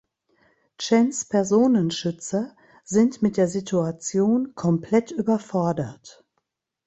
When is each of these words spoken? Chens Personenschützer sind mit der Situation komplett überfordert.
Chens 0.79 1.25
Personenschützer 1.25 2.55
sind 2.83 3.21
mit 3.21 3.37
der 3.37 3.47
Situation 3.47 4.55
komplett 4.55 5.11
überfordert. 5.11 6.25